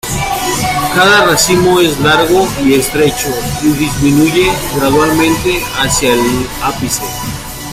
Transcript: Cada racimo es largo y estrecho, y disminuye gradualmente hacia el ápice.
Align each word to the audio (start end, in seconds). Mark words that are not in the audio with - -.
Cada 0.95 1.27
racimo 1.27 1.79
es 1.79 1.99
largo 1.99 2.47
y 2.65 2.73
estrecho, 2.73 3.27
y 3.61 3.67
disminuye 3.73 4.51
gradualmente 4.75 5.61
hacia 5.77 6.15
el 6.15 6.47
ápice. 6.63 7.03